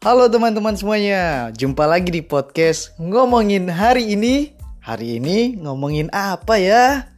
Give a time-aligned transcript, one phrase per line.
[0.00, 4.56] Halo teman-teman semuanya, jumpa lagi di podcast ngomongin hari ini.
[4.80, 7.09] Hari ini ngomongin apa ya?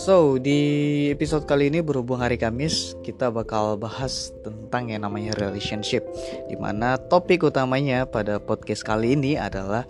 [0.00, 6.08] So, di episode kali ini berhubung hari Kamis, kita bakal bahas tentang yang namanya relationship.
[6.48, 9.84] Di mana topik utamanya pada podcast kali ini adalah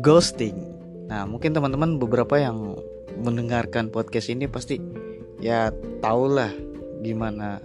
[0.00, 0.56] ghosting.
[1.12, 2.72] Nah, mungkin teman-teman beberapa yang
[3.20, 4.80] mendengarkan podcast ini pasti
[5.44, 5.68] ya
[6.00, 6.48] tahulah
[7.04, 7.60] gimana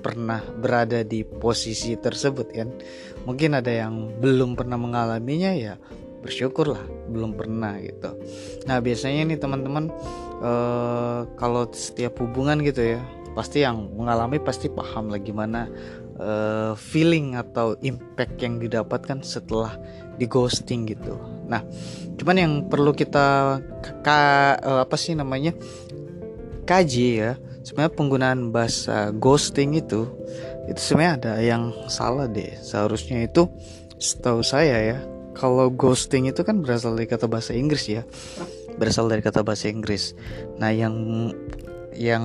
[0.00, 2.72] pernah berada di posisi tersebut kan.
[3.28, 5.76] Mungkin ada yang belum pernah mengalaminya ya
[6.24, 8.16] bersyukurlah belum pernah gitu.
[8.64, 9.92] Nah, biasanya nih teman-teman
[10.42, 13.00] uh, kalau setiap hubungan gitu ya
[13.36, 15.70] pasti yang mengalami pasti paham lah gimana
[16.18, 19.78] uh, feeling atau impact yang didapatkan setelah
[20.18, 21.14] di ghosting gitu.
[21.46, 21.62] Nah,
[22.18, 23.58] cuman yang perlu kita
[24.02, 24.20] ka,
[24.58, 25.54] uh, apa sih namanya
[26.66, 27.32] kaji ya.
[27.62, 30.08] Sebenarnya penggunaan bahasa ghosting itu
[30.66, 32.58] itu sebenarnya ada yang salah deh.
[32.58, 33.46] Seharusnya itu
[34.02, 34.98] setahu saya ya,
[35.38, 38.02] kalau ghosting itu kan berasal dari kata bahasa Inggris ya
[38.78, 40.14] berasal dari kata bahasa Inggris.
[40.62, 40.94] Nah, yang
[41.98, 42.24] yang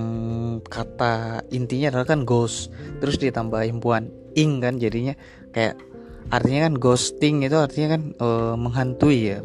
[0.69, 2.69] kata intinya adalah kan ghost,
[3.01, 5.17] terus ditambah imbuhan ing kan jadinya
[5.49, 5.81] kayak
[6.29, 9.39] artinya kan ghosting itu artinya kan e, menghantui ya.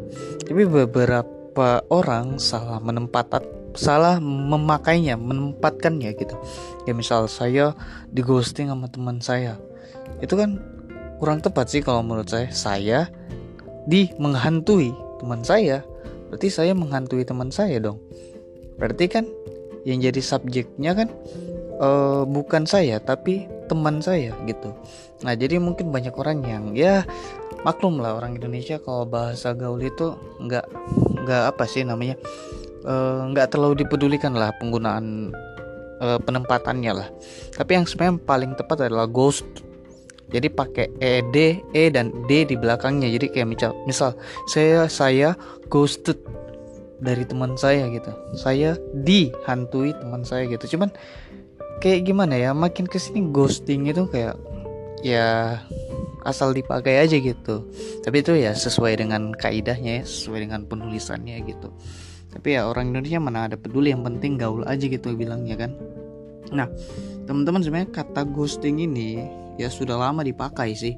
[0.45, 3.41] Tapi beberapa orang salah menempat
[3.75, 6.36] salah memakainya, menempatkannya gitu.
[6.84, 7.73] Ya misal saya
[8.12, 9.56] di ghosting sama teman saya.
[10.20, 10.61] Itu kan
[11.19, 12.48] kurang tepat sih kalau menurut saya.
[12.53, 12.98] Saya
[13.89, 15.83] di menghantui teman saya
[16.29, 17.98] berarti saya menghantui teman saya dong.
[18.79, 19.25] Berarti kan
[19.83, 21.09] yang jadi subjeknya kan
[21.81, 24.73] uh, bukan saya tapi teman saya gitu.
[25.25, 27.05] Nah jadi mungkin banyak orang yang ya
[27.67, 30.67] maklum lah orang Indonesia kalau bahasa gaul itu nggak
[31.27, 32.14] nggak apa sih namanya
[32.86, 35.35] uh, nggak terlalu dipedulikan lah penggunaan
[36.01, 37.08] uh, penempatannya lah.
[37.55, 39.45] Tapi yang sebenarnya paling tepat adalah ghost
[40.28, 41.36] jadi pakai ed
[41.72, 43.08] e dan d di belakangnya.
[43.08, 44.12] Jadi kayak misal misal
[44.44, 45.33] saya saya
[45.72, 46.20] ghosted
[47.00, 48.12] dari teman saya gitu.
[48.36, 50.77] Saya dihantui teman saya gitu.
[50.77, 50.92] Cuman
[51.80, 54.36] kayak gimana ya makin ke sini ghosting itu kayak
[55.00, 55.56] ya
[56.28, 57.64] asal dipakai aja gitu.
[58.05, 61.72] Tapi itu ya sesuai dengan kaidahnya ya sesuai dengan penulisannya gitu.
[62.28, 65.72] Tapi ya orang Indonesia mana ada peduli yang penting gaul aja gitu bilangnya kan.
[66.52, 66.68] Nah
[67.24, 69.24] teman-teman sebenarnya kata ghosting ini
[69.58, 70.95] ya sudah lama dipakai sih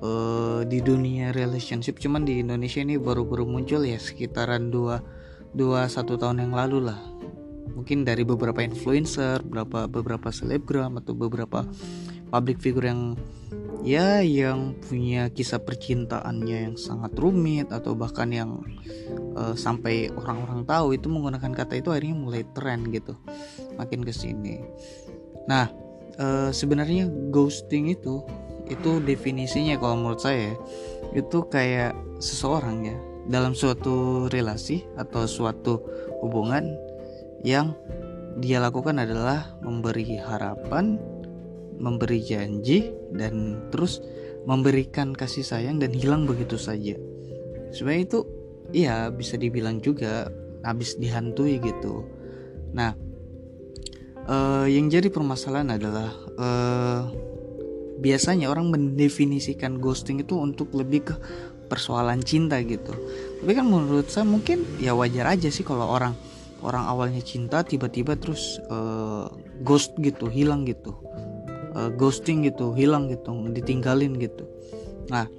[0.00, 2.00] uh, di dunia relationship.
[2.00, 5.04] Cuman di Indonesia ini baru-baru muncul ya sekitaran dua
[5.52, 7.00] dua satu tahun yang lalu lah.
[7.76, 11.62] Mungkin dari beberapa influencer beberapa beberapa selebgram atau beberapa
[12.32, 13.14] public figure yang
[13.80, 18.60] ya yang punya kisah percintaannya yang sangat rumit atau bahkan yang
[19.36, 23.16] uh, sampai orang-orang tahu itu menggunakan kata itu akhirnya mulai tren gitu
[23.80, 24.60] makin ke sini
[25.48, 25.72] nah
[26.20, 28.22] uh, sebenarnya ghosting itu
[28.70, 30.54] itu definisinya kalau menurut saya
[31.16, 35.82] itu kayak seseorang ya dalam suatu relasi atau suatu
[36.22, 36.70] hubungan
[37.42, 37.74] yang
[38.38, 40.96] dia lakukan adalah memberi harapan,
[41.82, 43.98] memberi janji dan terus
[44.46, 46.94] memberikan kasih sayang dan hilang begitu saja.
[47.74, 48.20] Sebenarnya itu
[48.70, 50.30] iya bisa dibilang juga
[50.62, 52.06] habis dihantui gitu.
[52.70, 52.94] Nah,
[54.26, 57.00] uh, yang jadi permasalahan adalah uh,
[58.00, 61.14] biasanya orang mendefinisikan ghosting itu untuk lebih ke
[61.70, 62.90] persoalan cinta gitu.
[63.40, 66.16] Tapi kan menurut saya mungkin ya wajar aja sih kalau orang
[66.60, 69.30] orang awalnya cinta tiba-tiba terus uh,
[69.62, 70.96] ghost gitu hilang gitu.
[71.70, 74.42] Uh, ghosting gitu hilang gitu ditinggalin gitu.
[75.06, 75.30] Nah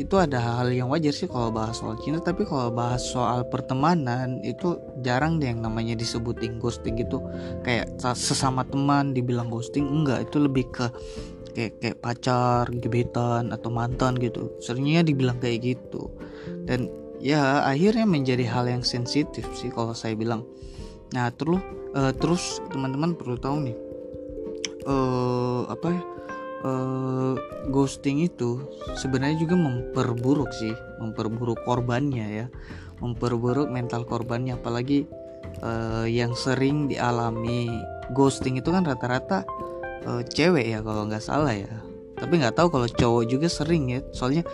[0.00, 4.40] itu ada hal yang wajar sih kalau bahas soal cinta tapi kalau bahas soal pertemanan
[4.40, 7.20] itu jarang deh yang namanya disebutin ghosting gitu.
[7.60, 10.88] Kayak sesama teman dibilang ghosting enggak itu lebih ke
[11.52, 14.48] kayak kayak pacar gebetan atau mantan gitu.
[14.64, 16.08] Seringnya dibilang kayak gitu.
[16.64, 16.88] Dan
[17.20, 20.48] ya akhirnya menjadi hal yang sensitif sih kalau saya bilang.
[21.12, 21.60] Nah terus
[21.92, 23.76] uh, terus teman-teman perlu tahu nih
[24.86, 26.02] uh, apa ya
[26.64, 27.34] uh,
[27.68, 28.64] ghosting itu
[28.98, 32.46] sebenarnya juga memperburuk sih memperburuk korbannya ya
[33.00, 34.60] memperburuk mental korbannya.
[34.60, 35.08] Apalagi
[35.64, 37.66] uh, yang sering dialami
[38.12, 39.42] ghosting itu kan rata-rata
[40.06, 41.72] uh, cewek ya kalau nggak salah ya.
[42.20, 44.00] Tapi nggak tahu kalau cowok juga sering ya.
[44.12, 44.44] Soalnya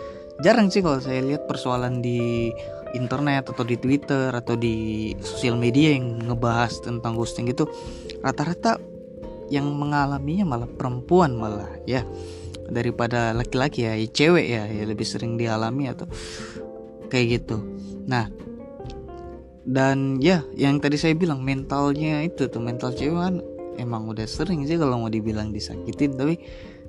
[0.41, 2.49] jarang sih kalau saya lihat persoalan di
[2.95, 7.67] internet atau di Twitter atau di sosial media yang ngebahas tentang ghosting itu.
[8.23, 8.79] Rata-rata
[9.47, 12.03] yang mengalaminya malah perempuan malah ya.
[12.67, 16.03] Daripada laki-laki ya, ya cewek ya, ya lebih sering dialami atau
[17.07, 17.63] kayak gitu.
[18.07, 18.27] Nah
[19.67, 23.35] dan ya yang tadi saya bilang mentalnya itu tuh mental cewek kan
[23.75, 26.39] emang udah sering sih kalau mau dibilang disakitin tapi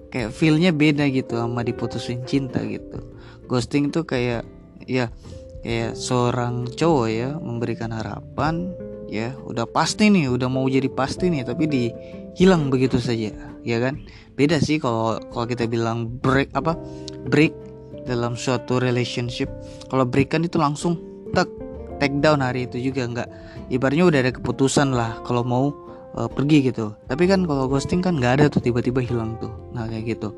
[0.09, 3.03] kayak feelnya beda gitu sama diputusin cinta gitu.
[3.51, 4.47] Ghosting tuh kayak
[4.89, 5.13] ya
[5.63, 8.73] kayak seorang cowok ya memberikan harapan
[9.09, 13.33] ya udah pasti nih udah mau jadi pasti nih tapi dihilang begitu saja
[13.65, 14.01] ya kan?
[14.39, 16.79] Beda sih kalau kalau kita bilang break apa
[17.27, 17.51] break
[18.07, 19.51] dalam suatu relationship.
[19.91, 21.01] Kalau berikan itu langsung
[21.35, 21.51] tak
[21.99, 23.29] take down hari itu juga nggak
[23.75, 25.65] ibaratnya udah ada keputusan lah kalau mau
[26.15, 26.95] uh, pergi gitu.
[27.11, 29.51] Tapi kan kalau ghosting kan nggak ada tuh tiba-tiba hilang tuh.
[29.75, 30.31] Nah kayak gitu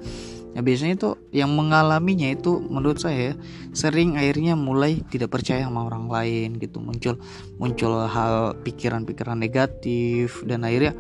[0.51, 3.39] Nah biasanya itu yang mengalaminya itu menurut saya
[3.71, 6.83] sering akhirnya mulai tidak percaya sama orang lain gitu.
[6.83, 7.23] Muncul
[7.57, 10.99] muncul hal pikiran-pikiran negatif dan akhirnya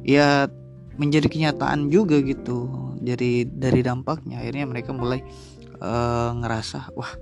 [0.00, 0.48] ya
[0.96, 2.92] menjadi kenyataan juga gitu.
[3.04, 5.20] Jadi dari dampaknya akhirnya mereka mulai
[5.78, 7.12] uh, ngerasa wah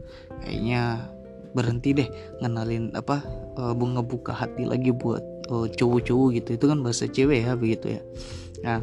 [0.47, 1.11] kayaknya
[1.55, 2.09] berhenti deh
[2.43, 3.23] ngenalin apa
[3.59, 6.49] uh, bunga buka hati lagi buat uh, cowok-cowok gitu.
[6.55, 8.03] Itu kan bahasa cewek ya begitu ya.
[8.63, 8.79] Nah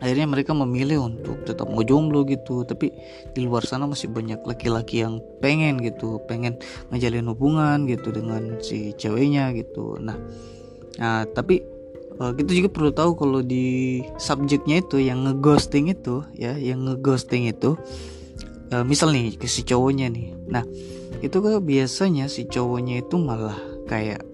[0.00, 2.64] akhirnya mereka memilih untuk tetap ngejomblo gitu.
[2.64, 2.90] Tapi
[3.36, 6.56] di luar sana masih banyak laki-laki yang pengen gitu pengen
[6.90, 10.00] ngejalin hubungan gitu dengan si ceweknya gitu.
[10.00, 10.16] Nah
[10.98, 11.62] nah tapi
[12.18, 17.46] uh, kita juga perlu tahu kalau di subjeknya itu yang ngeghosting itu ya yang ngeghosting
[17.48, 17.76] itu
[18.72, 20.32] uh, misal nih ke si cowoknya nih.
[20.48, 20.64] Nah
[21.20, 24.24] itu kan biasanya si cowoknya itu malah kayak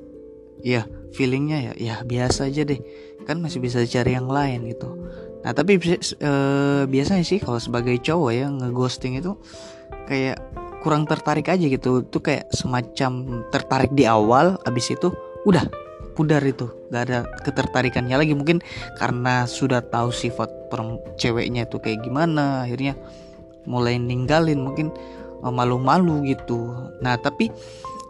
[0.63, 2.79] ya feelingnya ya ya biasa aja deh.
[3.27, 4.95] Kan masih bisa cari yang lain gitu
[5.47, 9.39] nah tapi uh, biasanya sih kalau sebagai cowok ya ngeghosting itu
[10.11, 10.43] kayak
[10.87, 12.07] kurang tertarik aja gitu.
[12.07, 15.11] Tuh kayak semacam tertarik di awal abis itu
[15.43, 15.67] udah
[16.15, 16.71] pudar itu.
[16.95, 18.39] Gak ada ketertarikannya lagi.
[18.39, 18.63] Mungkin
[19.03, 20.47] karena sudah tahu sifat
[21.19, 22.95] ceweknya itu kayak gimana akhirnya
[23.67, 24.95] mulai ninggalin mungkin
[25.43, 26.71] uh, malu-malu gitu.
[27.03, 27.51] Nah tapi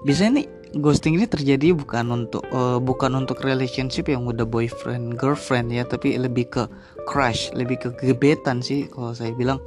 [0.04, 0.46] biasanya nih
[0.76, 6.20] ghosting ini terjadi bukan untuk uh, bukan untuk relationship yang udah boyfriend girlfriend ya tapi
[6.20, 6.62] lebih ke
[7.06, 9.62] crush lebih ke gebetan sih kalau saya bilang.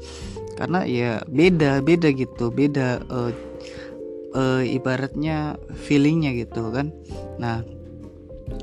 [0.60, 3.32] Karena ya beda beda gitu beda uh,
[4.36, 5.56] uh, ibaratnya
[5.88, 6.92] feelingnya gitu kan.
[7.40, 7.64] Nah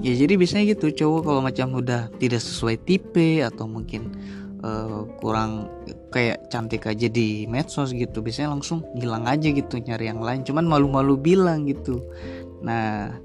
[0.05, 4.13] ya jadi biasanya gitu cowok kalau macam udah tidak sesuai tipe atau mungkin
[4.61, 5.73] uh, kurang
[6.13, 10.45] kayak cantik aja di medsos gitu biasanya langsung hilang aja gitu nyari yang lain.
[10.45, 12.05] Cuman malu-malu bilang gitu.
[12.61, 13.17] Nah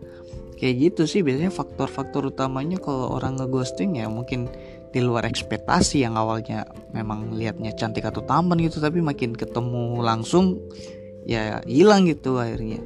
[0.62, 4.46] kayak gitu sih biasanya faktor-faktor utamanya kalau orang ngeghosting ya mungkin
[4.92, 10.60] di luar ekspektasi yang awalnya memang liatnya cantik atau tampan gitu tapi makin ketemu langsung
[11.24, 12.84] ya hilang gitu akhirnya.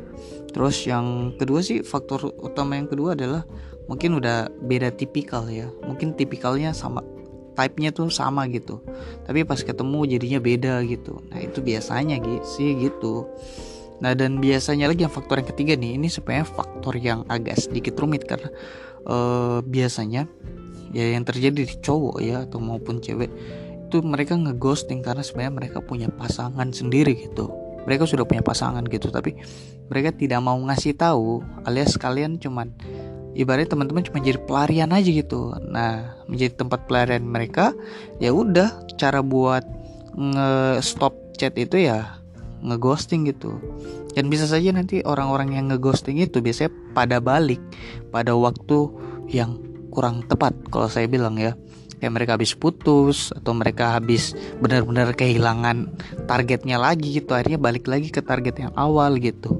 [0.53, 3.43] Terus yang kedua sih faktor utama yang kedua adalah
[3.91, 5.67] mungkin udah beda tipikal ya.
[5.83, 7.03] Mungkin tipikalnya sama
[7.55, 8.79] type-nya tuh sama gitu.
[9.27, 11.19] Tapi pas ketemu jadinya beda gitu.
[11.31, 12.19] Nah itu biasanya
[12.55, 13.27] sih gitu.
[14.03, 17.95] Nah dan biasanya lagi yang faktor yang ketiga nih ini sebenarnya faktor yang agak sedikit
[17.95, 18.51] rumit karena
[19.05, 20.27] uh, biasanya
[20.95, 23.27] ya yang terjadi di cowok ya atau maupun cewek
[23.85, 27.51] itu mereka ngeghosting karena sebenarnya mereka punya pasangan sendiri gitu.
[27.85, 29.37] Mereka sudah punya pasangan gitu tapi
[29.93, 32.73] mereka tidak mau ngasih tahu alias kalian cuman
[33.37, 35.53] ibaratnya teman-teman cuma jadi pelarian aja gitu.
[35.69, 37.77] Nah menjadi tempat pelarian mereka
[38.17, 39.61] ya udah cara buat
[40.17, 42.17] nge-stop chat itu ya
[42.65, 43.61] ngeghosting gitu.
[44.15, 47.59] Dan bisa saja nanti orang-orang yang ngeghosting itu biasanya pada balik
[48.09, 48.87] pada waktu
[49.29, 49.61] yang
[49.93, 51.53] kurang tepat kalau saya bilang ya.
[51.95, 55.95] Kayak mereka habis putus atau mereka habis benar-benar kehilangan
[56.27, 57.31] targetnya lagi gitu.
[57.31, 59.55] Akhirnya balik lagi ke target yang awal gitu.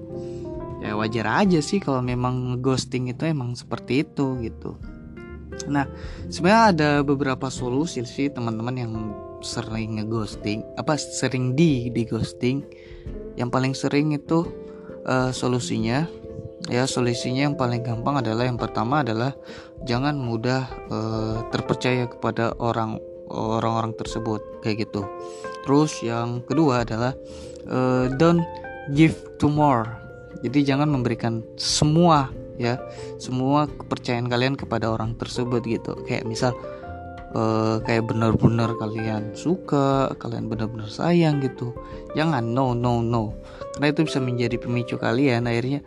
[0.83, 4.75] Ya wajar aja sih kalau memang ghosting itu emang seperti itu gitu.
[5.71, 5.87] Nah
[6.27, 8.93] sebenarnya ada beberapa solusi sih teman-teman yang
[9.45, 12.65] sering ngeghosting apa sering di di ghosting
[13.37, 14.45] yang paling sering itu
[15.05, 16.09] uh, solusinya
[16.71, 19.37] ya solusinya yang paling gampang adalah yang pertama adalah
[19.85, 22.97] jangan mudah uh, terpercaya kepada orang
[23.29, 25.05] orang-orang tersebut kayak gitu.
[25.65, 27.13] Terus yang kedua adalah
[27.69, 28.45] uh, don't
[28.93, 29.85] give to more.
[30.45, 32.79] Jadi jangan memberikan semua ya
[33.17, 35.97] semua kepercayaan kalian kepada orang tersebut gitu.
[36.05, 36.53] Kayak misal
[37.33, 41.73] uh, kayak benar-benar kalian suka kalian benar-benar sayang gitu.
[42.13, 43.33] Jangan no no no.
[43.75, 45.83] Karena itu bisa menjadi pemicu kalian akhirnya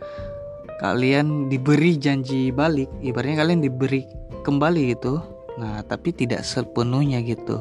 [0.79, 4.07] kalian diberi janji balik ibaratnya kalian diberi
[4.47, 5.19] kembali gitu.
[5.59, 7.59] Nah tapi tidak sepenuhnya gitu.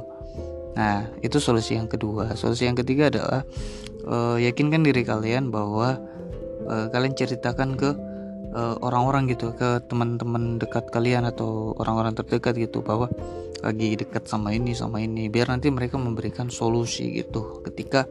[0.78, 2.32] Nah itu solusi yang kedua.
[2.38, 3.42] Solusi yang ketiga adalah
[4.06, 5.98] uh, yakinkan diri kalian bahwa
[6.70, 7.90] uh, kalian ceritakan ke
[8.54, 13.10] uh, orang-orang gitu ke teman-teman dekat kalian atau orang-orang terdekat gitu bahwa
[13.58, 17.66] lagi dekat sama ini sama ini biar nanti mereka memberikan solusi gitu.
[17.66, 18.06] Ketika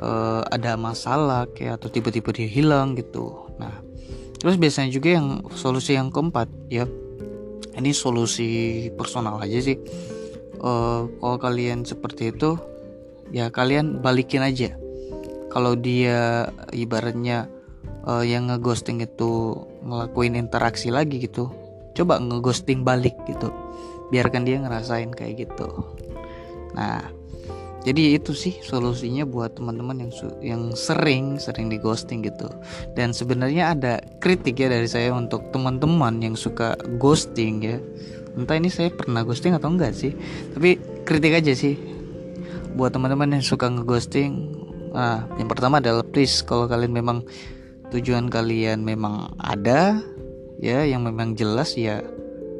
[0.00, 3.52] uh, ada masalah kayak atau tiba-tiba dia hilang gitu.
[3.60, 3.87] Nah
[4.38, 6.86] terus biasanya juga yang solusi yang keempat ya.
[7.78, 8.48] Ini solusi
[8.98, 9.78] personal aja sih.
[10.58, 12.58] Uh, kalau kalian seperti itu
[13.30, 14.74] ya kalian balikin aja.
[15.48, 17.46] Kalau dia ibaratnya
[18.02, 21.48] uh, yang ngeghosting itu ngelakuin interaksi lagi gitu
[21.98, 23.50] coba ngeghosting balik gitu.
[24.14, 25.66] Biarkan dia ngerasain kayak gitu.
[26.78, 27.17] Nah
[27.88, 30.12] jadi itu sih solusinya buat teman-teman yang
[30.44, 32.44] yang sering sering di ghosting gitu.
[32.92, 37.80] Dan sebenarnya ada kritik ya dari saya untuk teman-teman yang suka ghosting ya.
[38.36, 40.12] Entah ini saya pernah ghosting atau enggak sih
[40.52, 40.76] tapi
[41.08, 41.80] kritik aja sih.
[42.76, 44.52] Buat teman-teman yang suka ngeghosting
[44.92, 47.24] nah yang pertama adalah please kalau kalian memang
[47.88, 49.96] tujuan kalian memang ada
[50.60, 52.04] ya yang memang jelas ya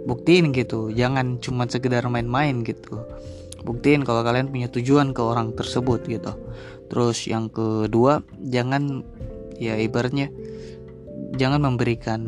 [0.08, 0.88] buktiin gitu.
[0.88, 3.04] Jangan cuma sekedar main-main gitu
[3.62, 6.32] buktiin kalau kalian punya tujuan ke orang tersebut gitu.
[6.88, 9.04] Terus yang kedua jangan
[9.58, 10.30] ya ibaratnya
[11.36, 12.20] jangan memberikan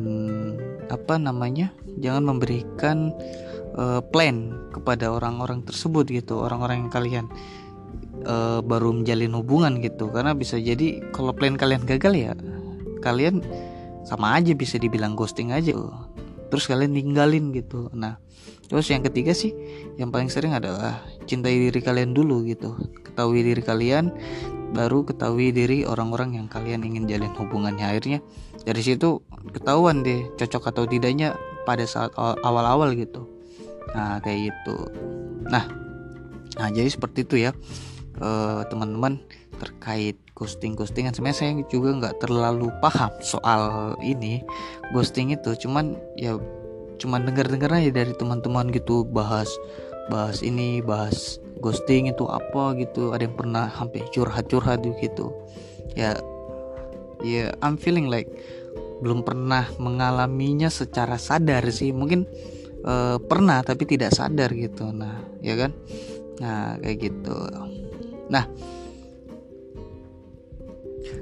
[0.90, 1.72] apa namanya
[2.02, 3.14] jangan memberikan
[3.78, 7.26] uh, plan kepada orang-orang tersebut gitu orang-orang yang kalian
[8.26, 10.10] uh, baru menjalin hubungan gitu.
[10.10, 12.32] Karena bisa jadi kalau plan kalian gagal ya
[13.00, 13.40] kalian
[14.04, 15.72] sama aja bisa dibilang ghosting aja.
[16.50, 17.88] Terus kalian ninggalin gitu.
[17.94, 18.18] Nah
[18.70, 19.50] terus yang ketiga sih
[19.98, 22.74] yang paling sering adalah cintai diri kalian dulu gitu.
[23.06, 24.10] Ketahui diri kalian
[24.74, 27.86] baru ketahui diri orang-orang yang kalian ingin jalin hubungannya.
[27.86, 28.18] Akhirnya
[28.66, 29.22] dari situ
[29.54, 33.30] ketahuan deh cocok atau tidaknya pada saat awal-awal gitu.
[33.94, 34.90] Nah kayak gitu.
[35.46, 35.70] Nah
[36.58, 37.54] nah jadi seperti itu ya
[38.18, 39.22] uh, teman-teman
[39.62, 44.42] terkait ghosting ghostingan sebenarnya saya juga nggak terlalu paham soal ini
[44.90, 45.54] ghosting itu.
[45.66, 46.34] Cuman ya
[47.00, 49.48] cuman dengar-dengar aja dari teman-teman gitu bahas
[50.10, 53.14] bahas ini bahas ghosting itu apa gitu.
[53.14, 55.30] Ada yang pernah hampir curhat-curhat gitu.
[55.94, 56.18] Ya
[57.22, 58.28] ya I'm feeling like
[59.00, 61.94] belum pernah mengalaminya secara sadar sih.
[61.94, 62.26] Mungkin
[62.82, 64.90] uh, pernah tapi tidak sadar gitu.
[64.90, 65.70] Nah ya kan?
[66.42, 67.36] Nah kayak gitu.
[68.28, 68.44] Nah.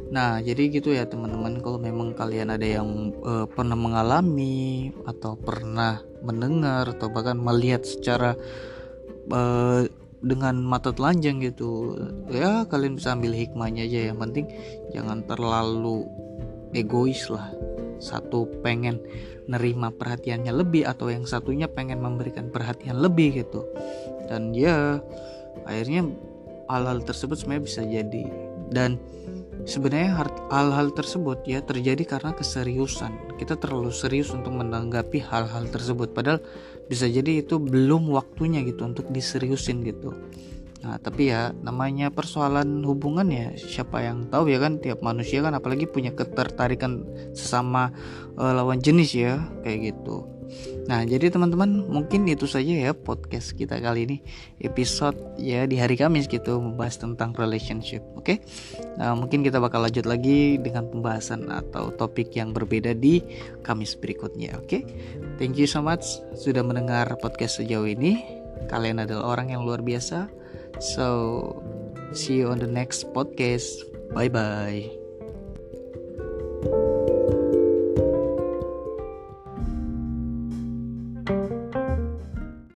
[0.09, 1.61] Nah, jadi gitu ya teman-teman.
[1.61, 8.33] Kalau memang kalian ada yang uh, pernah mengalami atau pernah mendengar atau bahkan melihat secara
[9.33, 9.85] uh,
[10.19, 11.95] dengan mata telanjang gitu.
[12.31, 14.51] Ya, kalian bisa ambil hikmahnya aja yang penting
[14.91, 16.09] jangan terlalu
[16.75, 17.51] egois lah.
[17.99, 19.03] Satu pengen
[19.49, 23.67] nerima perhatiannya lebih atau yang satunya pengen memberikan perhatian lebih gitu.
[24.27, 25.01] Dan ya
[25.65, 26.07] akhirnya
[26.69, 28.25] hal-hal tersebut sebenarnya bisa jadi
[28.69, 29.01] dan
[29.69, 30.17] Sebenarnya
[30.49, 33.37] hal-hal tersebut ya terjadi karena keseriusan.
[33.37, 36.41] Kita terlalu serius untuk menanggapi hal-hal tersebut padahal
[36.89, 40.17] bisa jadi itu belum waktunya gitu untuk diseriusin gitu.
[40.79, 45.53] Nah, tapi ya namanya persoalan hubungan ya siapa yang tahu ya kan tiap manusia kan
[45.53, 47.03] apalagi punya ketertarikan
[47.35, 47.91] sesama
[48.39, 50.38] uh, lawan jenis ya kayak gitu.
[50.89, 54.17] Nah, jadi teman-teman mungkin itu saja ya podcast kita kali ini
[54.65, 58.01] episode ya di hari Kamis gitu membahas tentang relationship.
[58.17, 58.25] Oke.
[58.25, 58.37] Okay?
[58.97, 63.21] Nah, mungkin kita bakal lanjut lagi dengan pembahasan atau topik yang berbeda di
[63.63, 64.57] Kamis berikutnya.
[64.59, 64.67] Oke.
[64.67, 64.83] Okay?
[65.37, 68.25] Thank you so much sudah mendengar podcast sejauh ini.
[68.69, 70.27] Kalian adalah orang yang luar biasa.
[70.79, 71.07] So,
[72.13, 73.69] see you on the next podcast.
[74.13, 74.98] Bye bye.